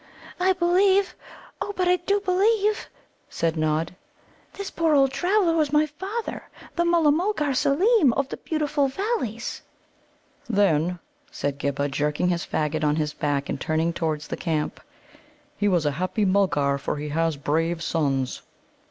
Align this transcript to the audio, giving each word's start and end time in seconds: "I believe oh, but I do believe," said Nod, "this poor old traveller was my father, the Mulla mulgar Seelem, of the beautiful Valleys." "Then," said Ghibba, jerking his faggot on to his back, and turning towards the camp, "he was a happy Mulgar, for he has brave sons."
"I 0.39 0.53
believe 0.53 1.15
oh, 1.61 1.73
but 1.77 1.87
I 1.87 1.97
do 1.97 2.19
believe," 2.21 2.89
said 3.29 3.55
Nod, 3.55 3.95
"this 4.53 4.71
poor 4.71 4.95
old 4.95 5.11
traveller 5.11 5.53
was 5.55 5.71
my 5.71 5.85
father, 5.85 6.49
the 6.75 6.83
Mulla 6.83 7.11
mulgar 7.11 7.53
Seelem, 7.53 8.11
of 8.13 8.27
the 8.29 8.37
beautiful 8.37 8.87
Valleys." 8.87 9.61
"Then," 10.49 10.97
said 11.29 11.59
Ghibba, 11.59 11.89
jerking 11.89 12.29
his 12.29 12.43
faggot 12.43 12.83
on 12.83 12.95
to 12.95 12.99
his 13.01 13.13
back, 13.13 13.47
and 13.47 13.61
turning 13.61 13.93
towards 13.93 14.27
the 14.27 14.37
camp, 14.37 14.79
"he 15.55 15.67
was 15.67 15.85
a 15.85 15.91
happy 15.91 16.25
Mulgar, 16.25 16.79
for 16.79 16.95
he 16.97 17.09
has 17.09 17.37
brave 17.37 17.83
sons." 17.83 18.41